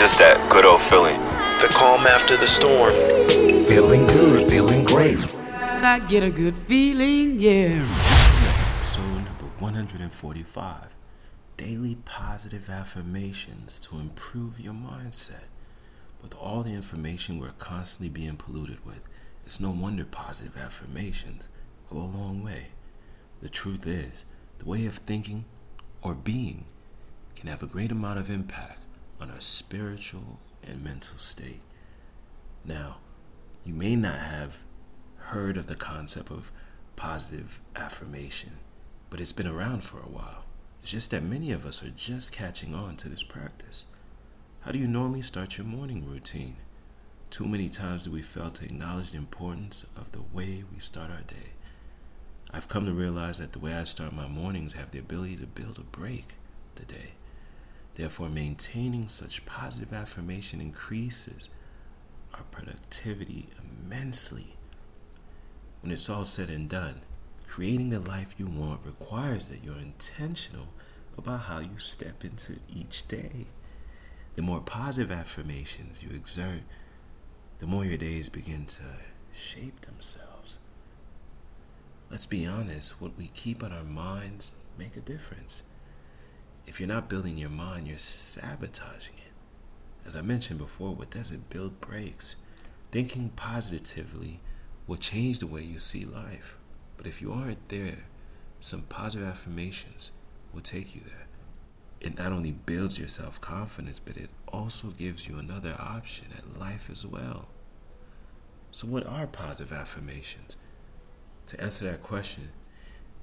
just 0.00 0.18
that 0.18 0.50
good 0.50 0.64
old 0.64 0.80
feeling. 0.80 1.20
The 1.60 1.68
calm 1.76 2.06
after 2.06 2.34
the 2.34 2.46
storm. 2.46 2.90
Feeling 3.68 4.06
good, 4.06 4.50
feeling 4.50 4.82
great. 4.82 5.18
I 5.52 5.98
get 5.98 6.22
a 6.22 6.30
good 6.30 6.56
feeling, 6.66 7.38
yeah. 7.38 7.86
Episode 8.78 9.26
number 9.26 9.44
145 9.58 10.86
Daily 11.58 11.96
Positive 12.06 12.70
Affirmations 12.70 13.78
to 13.80 13.98
Improve 13.98 14.58
Your 14.58 14.72
Mindset. 14.72 15.48
With 16.22 16.34
all 16.34 16.62
the 16.62 16.72
information 16.72 17.38
we're 17.38 17.50
constantly 17.58 18.08
being 18.08 18.36
polluted 18.36 18.82
with, 18.86 19.06
it's 19.44 19.60
no 19.60 19.70
wonder 19.70 20.06
positive 20.06 20.56
affirmations 20.56 21.46
go 21.90 21.98
a 21.98 22.08
long 22.08 22.42
way. 22.42 22.68
The 23.42 23.50
truth 23.50 23.86
is, 23.86 24.24
the 24.60 24.64
way 24.64 24.86
of 24.86 24.94
thinking 24.94 25.44
or 26.00 26.14
being 26.14 26.64
can 27.36 27.50
have 27.50 27.62
a 27.62 27.66
great 27.66 27.92
amount 27.92 28.18
of 28.18 28.30
impact 28.30 28.79
on 29.20 29.30
our 29.30 29.40
spiritual 29.40 30.40
and 30.62 30.82
mental 30.82 31.18
state. 31.18 31.60
Now, 32.64 32.98
you 33.64 33.74
may 33.74 33.96
not 33.96 34.18
have 34.18 34.58
heard 35.16 35.56
of 35.56 35.66
the 35.66 35.74
concept 35.74 36.30
of 36.30 36.50
positive 36.96 37.60
affirmation, 37.76 38.58
but 39.10 39.20
it's 39.20 39.32
been 39.32 39.46
around 39.46 39.82
for 39.82 39.98
a 39.98 40.08
while. 40.08 40.44
It's 40.82 40.90
just 40.90 41.10
that 41.10 41.22
many 41.22 41.52
of 41.52 41.66
us 41.66 41.82
are 41.82 41.90
just 41.90 42.32
catching 42.32 42.74
on 42.74 42.96
to 42.96 43.08
this 43.08 43.22
practice. 43.22 43.84
How 44.60 44.72
do 44.72 44.78
you 44.78 44.88
normally 44.88 45.22
start 45.22 45.58
your 45.58 45.66
morning 45.66 46.06
routine? 46.06 46.56
Too 47.30 47.46
many 47.46 47.68
times 47.68 48.04
do 48.04 48.10
we 48.10 48.22
fail 48.22 48.50
to 48.50 48.64
acknowledge 48.64 49.12
the 49.12 49.18
importance 49.18 49.84
of 49.96 50.12
the 50.12 50.22
way 50.32 50.64
we 50.72 50.80
start 50.80 51.10
our 51.10 51.22
day. 51.22 51.54
I've 52.50 52.68
come 52.68 52.86
to 52.86 52.92
realize 52.92 53.38
that 53.38 53.52
the 53.52 53.60
way 53.60 53.74
I 53.74 53.84
start 53.84 54.12
my 54.12 54.26
mornings 54.26 54.72
have 54.72 54.90
the 54.90 54.98
ability 54.98 55.36
to 55.36 55.46
build 55.46 55.78
a 55.78 55.82
break 55.82 56.34
the 56.74 56.84
day. 56.84 57.12
Therefore, 57.94 58.28
maintaining 58.28 59.08
such 59.08 59.44
positive 59.44 59.92
affirmation 59.92 60.60
increases 60.60 61.48
our 62.32 62.44
productivity 62.50 63.48
immensely. 63.60 64.56
When 65.82 65.92
it's 65.92 66.08
all 66.08 66.24
said 66.24 66.50
and 66.50 66.68
done, 66.68 67.00
creating 67.46 67.90
the 67.90 68.00
life 68.00 68.34
you 68.38 68.46
want 68.46 68.80
requires 68.84 69.48
that 69.48 69.64
you're 69.64 69.76
intentional 69.76 70.68
about 71.18 71.40
how 71.40 71.58
you 71.58 71.76
step 71.78 72.24
into 72.24 72.56
each 72.72 73.06
day. 73.08 73.46
The 74.36 74.42
more 74.42 74.60
positive 74.60 75.10
affirmations 75.10 76.02
you 76.02 76.10
exert, 76.10 76.62
the 77.58 77.66
more 77.66 77.84
your 77.84 77.98
days 77.98 78.28
begin 78.28 78.64
to 78.66 78.82
shape 79.32 79.80
themselves. 79.82 80.58
Let's 82.10 82.26
be 82.26 82.46
honest, 82.46 83.00
what 83.00 83.18
we 83.18 83.28
keep 83.28 83.62
on 83.62 83.72
our 83.72 83.84
minds 83.84 84.52
make 84.78 84.96
a 84.96 85.00
difference. 85.00 85.62
If 86.66 86.78
you're 86.78 86.88
not 86.88 87.08
building 87.08 87.36
your 87.36 87.50
mind, 87.50 87.88
you're 87.88 87.98
sabotaging 87.98 89.16
it. 89.16 89.32
As 90.06 90.16
I 90.16 90.22
mentioned 90.22 90.58
before, 90.58 90.94
what 90.94 91.10
doesn't 91.10 91.50
build 91.50 91.80
breaks. 91.80 92.36
Thinking 92.90 93.30
positively 93.36 94.40
will 94.86 94.96
change 94.96 95.38
the 95.38 95.46
way 95.46 95.62
you 95.62 95.78
see 95.78 96.04
life. 96.04 96.58
But 96.96 97.06
if 97.06 97.22
you 97.22 97.32
aren't 97.32 97.68
there, 97.68 98.04
some 98.60 98.82
positive 98.82 99.26
affirmations 99.26 100.12
will 100.52 100.60
take 100.60 100.94
you 100.94 101.02
there. 101.04 101.26
It 102.00 102.18
not 102.18 102.32
only 102.32 102.52
builds 102.52 102.98
your 102.98 103.08
self 103.08 103.40
confidence, 103.40 104.00
but 104.00 104.16
it 104.16 104.30
also 104.48 104.88
gives 104.88 105.28
you 105.28 105.38
another 105.38 105.76
option 105.78 106.26
at 106.36 106.58
life 106.58 106.88
as 106.90 107.06
well. 107.06 107.48
So, 108.72 108.86
what 108.86 109.06
are 109.06 109.26
positive 109.26 109.72
affirmations? 109.72 110.56
To 111.48 111.60
answer 111.60 111.84
that 111.86 112.02
question, 112.02 112.50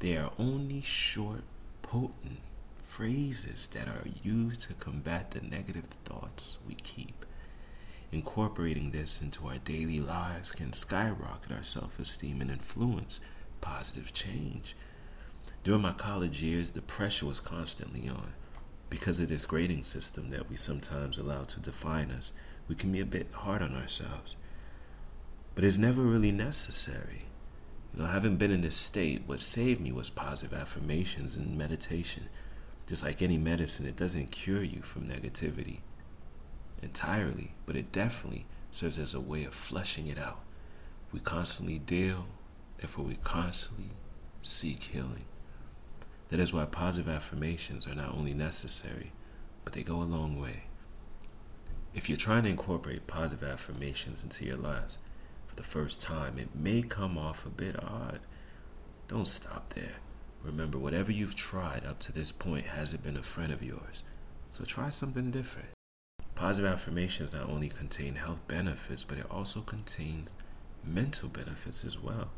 they 0.00 0.16
are 0.16 0.32
only 0.38 0.82
short, 0.82 1.42
potent 1.82 2.40
phrases 2.86 3.66
that 3.72 3.88
are 3.88 4.06
used 4.22 4.62
to 4.62 4.74
combat 4.74 5.32
the 5.32 5.40
negative 5.40 5.86
thoughts 6.04 6.58
we 6.66 6.74
keep. 6.76 7.26
Incorporating 8.12 8.92
this 8.92 9.20
into 9.20 9.46
our 9.48 9.58
daily 9.58 10.00
lives 10.00 10.52
can 10.52 10.72
skyrocket 10.72 11.52
our 11.52 11.64
self 11.64 11.98
esteem 11.98 12.40
and 12.40 12.50
influence 12.50 13.20
positive 13.60 14.14
change. 14.14 14.76
During 15.64 15.82
my 15.82 15.92
college 15.92 16.42
years, 16.42 16.70
the 16.70 16.80
pressure 16.80 17.26
was 17.26 17.40
constantly 17.40 18.08
on. 18.08 18.32
Because 18.88 19.18
of 19.18 19.28
this 19.28 19.44
grading 19.44 19.82
system 19.82 20.30
that 20.30 20.48
we 20.48 20.56
sometimes 20.56 21.18
allow 21.18 21.42
to 21.42 21.60
define 21.60 22.12
us, 22.12 22.32
we 22.68 22.76
can 22.76 22.92
be 22.92 23.00
a 23.00 23.04
bit 23.04 23.26
hard 23.32 23.60
on 23.60 23.74
ourselves. 23.74 24.36
But 25.56 25.64
it's 25.64 25.76
never 25.76 26.02
really 26.02 26.30
necessary. 26.30 27.26
You 27.92 28.02
know, 28.02 28.08
having 28.08 28.36
been 28.36 28.52
in 28.52 28.60
this 28.60 28.76
state, 28.76 29.22
what 29.26 29.40
saved 29.40 29.80
me 29.80 29.90
was 29.90 30.08
positive 30.08 30.56
affirmations 30.56 31.34
and 31.34 31.58
meditation. 31.58 32.28
Just 32.86 33.04
like 33.04 33.20
any 33.20 33.36
medicine, 33.36 33.86
it 33.86 33.96
doesn't 33.96 34.30
cure 34.30 34.62
you 34.62 34.82
from 34.82 35.06
negativity 35.06 35.80
entirely, 36.82 37.52
but 37.64 37.76
it 37.76 37.92
definitely 37.92 38.46
serves 38.70 38.98
as 38.98 39.14
a 39.14 39.20
way 39.20 39.44
of 39.44 39.54
fleshing 39.54 40.06
it 40.06 40.18
out. 40.18 40.40
We 41.12 41.20
constantly 41.20 41.78
deal, 41.78 42.26
therefore, 42.78 43.04
we 43.04 43.16
constantly 43.16 43.90
seek 44.42 44.84
healing. 44.84 45.24
That 46.28 46.40
is 46.40 46.52
why 46.52 46.64
positive 46.64 47.08
affirmations 47.08 47.86
are 47.86 47.94
not 47.94 48.14
only 48.14 48.34
necessary, 48.34 49.12
but 49.64 49.72
they 49.72 49.82
go 49.82 50.02
a 50.02 50.04
long 50.04 50.40
way. 50.40 50.64
If 51.94 52.08
you're 52.08 52.18
trying 52.18 52.42
to 52.42 52.50
incorporate 52.50 53.06
positive 53.06 53.48
affirmations 53.48 54.22
into 54.22 54.44
your 54.44 54.56
lives, 54.56 54.98
for 55.46 55.56
the 55.56 55.62
first 55.62 56.00
time, 56.00 56.38
it 56.38 56.54
may 56.54 56.82
come 56.82 57.16
off 57.16 57.46
a 57.46 57.50
bit 57.50 57.82
odd. 57.82 58.20
Don't 59.08 59.28
stop 59.28 59.70
there. 59.70 59.96
Remember, 60.46 60.78
whatever 60.78 61.10
you've 61.10 61.34
tried 61.34 61.84
up 61.84 61.98
to 61.98 62.12
this 62.12 62.30
point 62.30 62.66
hasn't 62.66 63.02
been 63.02 63.16
a 63.16 63.22
friend 63.22 63.52
of 63.52 63.64
yours. 63.64 64.04
So 64.52 64.64
try 64.64 64.90
something 64.90 65.32
different. 65.32 65.70
Positive 66.36 66.70
affirmations 66.70 67.34
not 67.34 67.50
only 67.50 67.68
contain 67.68 68.14
health 68.14 68.38
benefits, 68.46 69.02
but 69.02 69.18
it 69.18 69.26
also 69.28 69.60
contains 69.60 70.34
mental 70.84 71.28
benefits 71.28 71.84
as 71.84 71.98
well. 71.98 72.30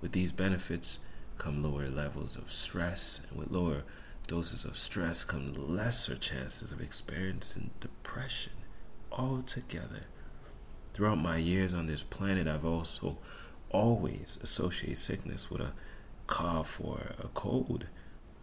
With 0.00 0.10
these 0.10 0.32
benefits 0.32 0.98
come 1.38 1.62
lower 1.62 1.88
levels 1.88 2.34
of 2.34 2.50
stress, 2.50 3.20
and 3.30 3.38
with 3.38 3.52
lower 3.52 3.84
doses 4.26 4.64
of 4.64 4.76
stress 4.76 5.22
come 5.22 5.54
lesser 5.54 6.16
chances 6.16 6.72
of 6.72 6.80
experiencing 6.80 7.70
depression 7.78 8.54
altogether. 9.12 10.06
Throughout 10.94 11.18
my 11.18 11.36
years 11.36 11.72
on 11.72 11.86
this 11.86 12.02
planet, 12.02 12.48
I've 12.48 12.64
also 12.64 13.18
always 13.70 14.36
associated 14.42 14.98
sickness 14.98 15.48
with 15.48 15.60
a 15.60 15.72
cough 16.26 16.80
or 16.82 17.12
a 17.18 17.28
cold. 17.28 17.86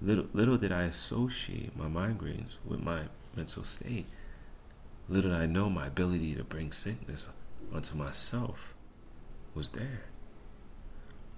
Little, 0.01 0.25
little 0.33 0.57
did 0.57 0.71
I 0.71 0.83
associate 0.83 1.75
my 1.77 1.85
migraines 1.85 2.57
with 2.65 2.81
my 2.81 3.03
mental 3.35 3.63
state. 3.63 4.05
Little 5.07 5.31
did 5.31 5.39
I 5.39 5.45
know 5.45 5.69
my 5.69 5.87
ability 5.87 6.35
to 6.35 6.43
bring 6.43 6.71
sickness 6.71 7.29
onto 7.73 7.95
myself 7.95 8.75
was 9.53 9.69
there. 9.69 10.03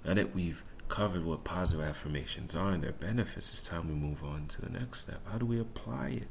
Now 0.04 0.14
that 0.14 0.36
we've 0.36 0.64
covered 0.88 1.26
what 1.26 1.44
positive 1.44 1.86
affirmations 1.86 2.56
are 2.56 2.72
and 2.72 2.84
their 2.84 2.92
benefits, 2.92 3.52
it's 3.52 3.62
time 3.62 3.88
we 3.88 3.96
move 3.96 4.24
on 4.24 4.48
to 4.48 4.62
the 4.62 4.70
next 4.70 5.02
step. 5.02 5.22
How 5.32 5.38
do 5.38 5.46
we 5.46 5.60
apply 5.60 6.10
it 6.10 6.28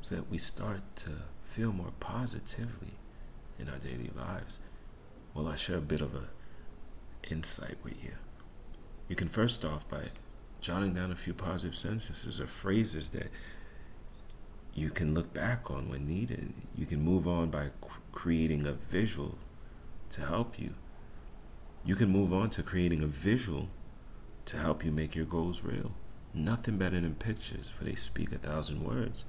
so 0.00 0.16
that 0.16 0.30
we 0.30 0.38
start 0.38 0.80
to 0.96 1.10
feel 1.44 1.72
more 1.72 1.92
positively 2.00 2.94
in 3.58 3.68
our 3.68 3.78
daily 3.78 4.10
lives? 4.16 4.58
Well, 5.34 5.48
I 5.48 5.56
share 5.56 5.76
a 5.78 5.82
bit 5.82 6.00
of 6.00 6.14
a 6.14 6.28
insight 7.30 7.76
with 7.84 8.02
you. 8.02 8.12
You 9.12 9.16
can 9.16 9.28
first 9.28 9.62
off 9.62 9.86
by 9.90 10.04
jotting 10.62 10.94
down 10.94 11.12
a 11.12 11.14
few 11.14 11.34
positive 11.34 11.76
sentences 11.76 12.40
or 12.40 12.46
phrases 12.46 13.10
that 13.10 13.30
you 14.72 14.88
can 14.88 15.12
look 15.12 15.34
back 15.34 15.70
on 15.70 15.90
when 15.90 16.06
needed. 16.06 16.54
You 16.74 16.86
can 16.86 17.02
move 17.02 17.28
on 17.28 17.50
by 17.50 17.72
creating 18.10 18.66
a 18.66 18.72
visual 18.72 19.36
to 20.08 20.22
help 20.22 20.58
you. 20.58 20.72
You 21.84 21.94
can 21.94 22.08
move 22.08 22.32
on 22.32 22.48
to 22.56 22.62
creating 22.62 23.02
a 23.02 23.06
visual 23.06 23.68
to 24.46 24.56
help 24.56 24.82
you 24.82 24.90
make 24.90 25.14
your 25.14 25.26
goals 25.26 25.62
real. 25.62 25.92
Nothing 26.32 26.78
better 26.78 26.98
than 26.98 27.14
pictures, 27.14 27.68
for 27.68 27.84
they 27.84 27.96
speak 27.96 28.32
a 28.32 28.38
thousand 28.38 28.82
words. 28.82 29.26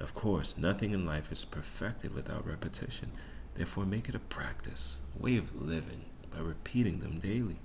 Of 0.00 0.16
course, 0.16 0.58
nothing 0.58 0.90
in 0.90 1.06
life 1.06 1.30
is 1.30 1.44
perfected 1.44 2.12
without 2.12 2.44
repetition. 2.44 3.12
Therefore, 3.54 3.86
make 3.86 4.08
it 4.08 4.16
a 4.16 4.18
practice, 4.18 4.96
a 5.16 5.22
way 5.22 5.36
of 5.36 5.62
living 5.62 6.06
by 6.32 6.40
repeating 6.40 6.98
them 6.98 7.20
daily. 7.20 7.60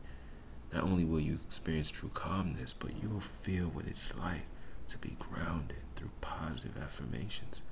Not 0.78 0.86
only 0.86 1.06
will 1.06 1.20
you 1.20 1.40
experience 1.44 1.90
true 1.90 2.12
calmness, 2.14 2.72
but 2.72 3.02
you 3.02 3.10
will 3.10 3.20
feel 3.20 3.66
what 3.66 3.88
it's 3.88 4.16
like 4.16 4.46
to 4.90 5.00
be 5.00 5.18
grounded 5.18 5.82
through 5.96 6.12
positive 6.22 6.78
affirmations. 6.78 7.64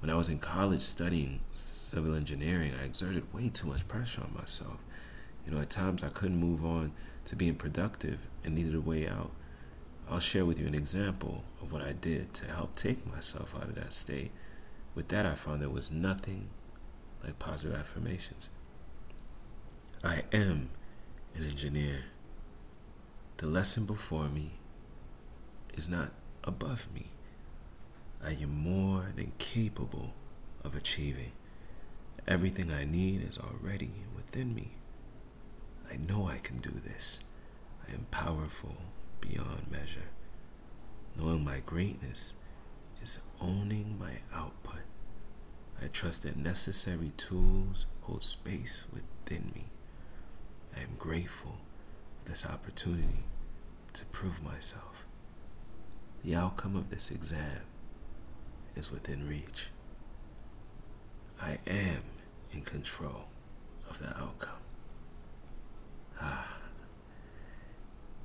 When 0.00 0.10
I 0.10 0.14
was 0.14 0.28
in 0.28 0.38
college 0.38 0.82
studying 0.82 1.40
civil 1.54 2.14
engineering, 2.14 2.74
I 2.78 2.84
exerted 2.84 3.32
way 3.32 3.48
too 3.48 3.68
much 3.68 3.88
pressure 3.88 4.20
on 4.20 4.34
myself. 4.34 4.80
You 5.46 5.52
know, 5.52 5.62
at 5.62 5.70
times 5.70 6.02
I 6.02 6.10
couldn't 6.10 6.36
move 6.36 6.62
on 6.62 6.92
to 7.24 7.36
being 7.36 7.54
productive 7.54 8.18
and 8.44 8.54
needed 8.54 8.74
a 8.74 8.80
way 8.82 9.08
out. 9.08 9.30
I'll 10.10 10.20
share 10.20 10.44
with 10.44 10.58
you 10.58 10.66
an 10.66 10.74
example 10.74 11.42
of 11.62 11.72
what 11.72 11.80
I 11.80 11.92
did 11.92 12.34
to 12.34 12.48
help 12.48 12.74
take 12.74 13.10
myself 13.10 13.54
out 13.56 13.70
of 13.70 13.76
that 13.76 13.94
state. 13.94 14.30
With 14.94 15.08
that, 15.08 15.24
I 15.24 15.34
found 15.34 15.62
there 15.62 15.70
was 15.70 15.90
nothing 15.90 16.50
like 17.24 17.38
positive 17.38 17.74
affirmations. 17.74 18.50
I 20.04 20.24
am 20.34 20.68
an 21.34 21.44
engineer. 21.44 22.04
The 23.38 23.46
lesson 23.46 23.84
before 23.84 24.28
me 24.28 24.52
is 25.74 25.88
not 25.88 26.12
above 26.44 26.88
me. 26.94 27.06
I 28.24 28.30
am 28.40 28.50
more 28.50 29.12
than 29.16 29.32
capable 29.38 30.14
of 30.64 30.76
achieving. 30.76 31.32
Everything 32.26 32.70
I 32.70 32.84
need 32.84 33.28
is 33.28 33.38
already 33.38 33.90
within 34.14 34.54
me. 34.54 34.72
I 35.90 35.96
know 35.96 36.28
I 36.28 36.38
can 36.38 36.58
do 36.58 36.72
this. 36.84 37.18
I 37.88 37.92
am 37.92 38.06
powerful 38.10 38.76
beyond 39.20 39.70
measure. 39.70 40.10
Knowing 41.16 41.44
my 41.44 41.60
greatness 41.60 42.32
is 43.02 43.18
owning 43.40 43.98
my 43.98 44.12
output. 44.32 44.82
I 45.82 45.88
trust 45.88 46.22
that 46.22 46.36
necessary 46.36 47.12
tools 47.16 47.86
hold 48.02 48.22
space 48.22 48.86
within 48.92 49.50
me. 49.54 49.66
I 50.76 50.80
am 50.80 50.96
grateful 50.98 51.58
for 52.22 52.30
this 52.30 52.46
opportunity 52.46 53.24
to 53.92 54.04
prove 54.06 54.42
myself. 54.42 55.04
The 56.24 56.34
outcome 56.34 56.76
of 56.76 56.90
this 56.90 57.10
exam 57.10 57.62
is 58.76 58.90
within 58.90 59.28
reach. 59.28 59.68
I 61.40 61.58
am 61.66 62.02
in 62.52 62.62
control 62.62 63.24
of 63.90 63.98
the 63.98 64.08
outcome. 64.18 64.60
Ah. 66.20 66.56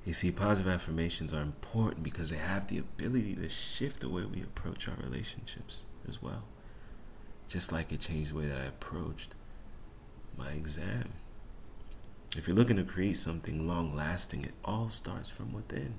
You 0.06 0.14
see, 0.14 0.32
positive 0.32 0.72
affirmations 0.72 1.34
are 1.34 1.42
important 1.42 2.04
because 2.04 2.30
they 2.30 2.38
have 2.38 2.68
the 2.68 2.78
ability 2.78 3.36
to 3.36 3.50
shift 3.50 4.00
the 4.00 4.08
way 4.10 4.24
we 4.24 4.42
approach 4.42 4.88
our 4.88 4.96
relationships 5.04 5.84
as 6.08 6.22
well. 6.22 6.44
Just 7.50 7.72
like 7.74 7.92
it 7.92 8.00
changed 8.00 8.32
the 8.32 8.38
way 8.38 8.46
that 8.48 8.58
I 8.58 8.66
approached 8.66 9.36
my 10.38 10.52
exam. 10.52 11.14
If 12.36 12.48
you're 12.48 12.58
looking 12.58 12.78
to 12.78 12.84
create 12.84 13.18
something 13.18 13.68
long 13.68 13.96
lasting, 13.96 14.44
it 14.44 14.54
all 14.66 14.90
starts 14.90 15.30
from 15.30 15.54
within. 15.54 15.96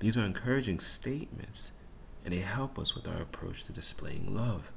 These 0.00 0.16
are 0.16 0.24
encouraging 0.24 0.80
statements, 0.80 1.72
and 2.24 2.32
they 2.32 2.38
help 2.38 2.78
us 2.78 2.94
with 2.94 3.06
our 3.06 3.20
approach 3.20 3.64
to 3.64 3.72
displaying 3.72 4.34
love. 4.34 4.72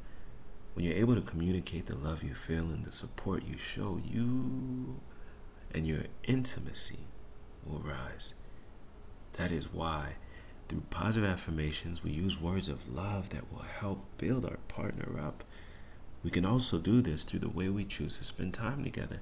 When 0.74 0.86
you're 0.86 0.96
able 0.96 1.16
to 1.16 1.22
communicate 1.22 1.86
the 1.86 1.96
love 1.96 2.24
you 2.24 2.34
feel 2.34 2.64
and 2.64 2.84
the 2.84 2.92
support 2.92 3.44
you 3.44 3.58
show, 3.58 4.02
you 4.04 5.00
and 5.74 5.88
your 5.88 6.04
intimacy 6.24 7.08
will 7.66 7.80
rise. 7.80 8.34
That 9.34 9.52
is 9.52 9.72
why, 9.72 10.16
through 10.68 10.84
positive 10.90 11.30
affirmations, 11.30 12.04
we 12.04 12.12
use 12.12 12.42
words 12.42 12.68
of 12.68 12.94
love 12.94 13.30
that 13.30 13.52
will 13.52 13.64
help 13.64 14.06
build 14.18 14.46
our 14.46 14.60
partner 14.68 15.20
up. 15.20 15.44
We 16.24 16.30
can 16.30 16.46
also 16.46 16.78
do 16.78 17.02
this 17.02 17.24
through 17.24 17.40
the 17.40 17.50
way 17.50 17.70
we 17.70 17.86
choose 17.86 18.18
to 18.18 18.24
spend 18.24 18.54
time 18.54 18.84
together. 18.84 19.22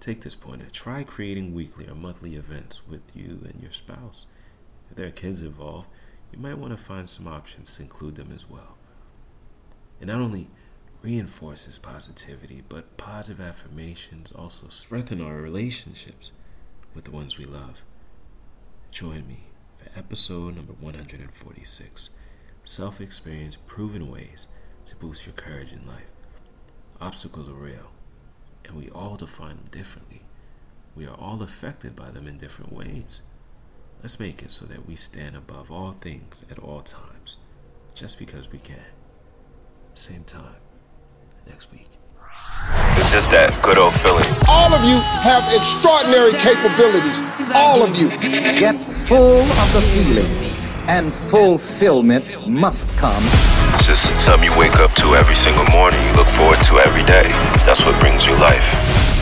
Take 0.00 0.22
this 0.22 0.34
pointer. 0.34 0.66
Try 0.72 1.04
creating 1.04 1.54
weekly 1.54 1.86
or 1.86 1.94
monthly 1.94 2.34
events 2.34 2.80
with 2.88 3.02
you 3.14 3.40
and 3.44 3.60
your 3.60 3.70
spouse. 3.70 4.24
If 4.90 4.96
there 4.96 5.06
are 5.06 5.12
kids 5.12 5.42
involved, 5.42 5.88
you 6.32 6.38
might 6.38 6.56
want 6.56 6.76
to 6.76 6.82
find 6.82 7.06
some 7.06 7.28
options 7.28 7.76
to 7.76 7.82
include 7.82 8.14
them 8.14 8.32
as 8.34 8.48
well. 8.48 8.76
It 10.00 10.06
not 10.06 10.22
only 10.22 10.48
reinforces 11.02 11.78
positivity, 11.78 12.62
but 12.66 12.96
positive 12.96 13.40
affirmations 13.40 14.32
also 14.32 14.68
strengthen 14.68 15.20
our 15.20 15.36
relationships 15.36 16.32
with 16.94 17.04
the 17.04 17.10
ones 17.10 17.36
we 17.36 17.44
love. 17.44 17.84
Join 18.90 19.26
me 19.26 19.44
for 19.76 19.86
episode 19.98 20.56
number 20.56 20.72
146 20.72 22.10
Self 22.64 23.00
Experience 23.00 23.56
Proven 23.66 24.10
Ways 24.10 24.48
to 24.86 24.96
Boost 24.96 25.26
Your 25.26 25.34
Courage 25.34 25.72
in 25.72 25.86
Life. 25.86 26.12
Obstacles 27.00 27.48
are 27.48 27.52
real, 27.52 27.92
and 28.64 28.76
we 28.76 28.88
all 28.90 29.16
define 29.16 29.56
them 29.56 29.68
differently. 29.70 30.22
We 30.94 31.06
are 31.06 31.16
all 31.16 31.42
affected 31.42 31.94
by 31.94 32.10
them 32.10 32.26
in 32.26 32.38
different 32.38 32.72
ways. 32.72 33.22
Let's 34.02 34.18
make 34.18 34.42
it 34.42 34.50
so 34.50 34.64
that 34.66 34.86
we 34.86 34.96
stand 34.96 35.36
above 35.36 35.70
all 35.70 35.92
things 35.92 36.42
at 36.50 36.58
all 36.58 36.80
times, 36.80 37.36
just 37.94 38.18
because 38.18 38.50
we 38.50 38.58
can. 38.58 38.92
Same 39.94 40.24
time 40.24 40.56
next 41.46 41.70
week. 41.70 41.88
It's 42.96 43.12
just 43.12 43.30
that 43.30 43.58
good 43.62 43.78
old 43.78 43.94
feeling. 43.94 44.24
All 44.48 44.72
of 44.72 44.82
you 44.84 44.96
have 45.22 45.42
extraordinary 45.52 46.32
capabilities. 46.32 47.20
All 47.54 47.82
of 47.82 47.96
you. 47.96 48.08
Get 48.58 48.82
full 48.82 49.42
of 49.42 49.72
the 49.72 49.80
feeling, 49.92 50.30
and 50.88 51.12
fulfillment 51.12 52.48
must 52.48 52.90
come. 52.96 53.22
It's 53.80 53.88
just 53.88 54.20
something 54.20 54.52
you 54.52 54.58
wake 54.58 54.78
up 54.80 54.92
to 54.96 55.16
every 55.16 55.34
single 55.34 55.64
morning. 55.70 56.04
You 56.04 56.12
look 56.12 56.28
forward 56.28 56.62
to 56.64 56.80
every 56.80 57.02
day. 57.02 57.30
That's 57.64 57.82
what 57.82 57.98
brings 57.98 58.26
you 58.26 58.32
life. 58.34 59.19